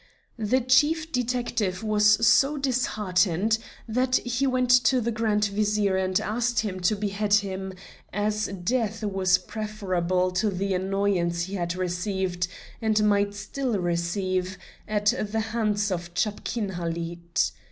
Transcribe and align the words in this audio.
The 0.39 0.61
Chief 0.61 1.11
Detective 1.11 1.83
was 1.83 2.25
so 2.25 2.57
disheartened 2.57 3.59
that 3.87 4.15
he 4.15 4.47
went 4.47 4.71
to 4.85 4.99
the 4.99 5.11
Grand 5.11 5.45
Vizier 5.45 5.95
and 5.95 6.19
asked 6.19 6.61
him 6.61 6.79
to 6.79 6.95
behead 6.95 7.35
him, 7.35 7.73
as 8.11 8.47
death 8.47 9.03
was 9.03 9.37
preferable 9.37 10.31
to 10.31 10.49
the 10.49 10.73
annoyance 10.73 11.43
he 11.43 11.53
had 11.53 11.75
received 11.75 12.47
and 12.81 13.07
might 13.07 13.35
still 13.35 13.77
receive 13.77 14.57
at 14.87 15.13
the 15.31 15.39
hands 15.53 15.91
of 15.91 16.15
Chapkin 16.15 16.69
Halid. 16.71 17.51